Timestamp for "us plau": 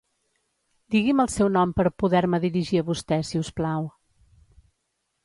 3.43-3.87